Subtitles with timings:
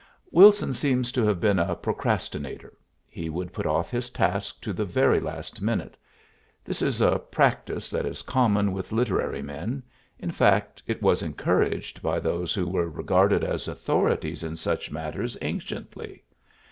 [0.31, 2.73] Wilson seems to have been a procrastinator.
[3.07, 5.95] He would put off his task to the very last moment;
[6.65, 9.83] this is a practice that is common with literary men
[10.17, 15.37] in fact, it was encouraged by those who were regarded as authorities in such matters
[15.39, 16.23] anciently.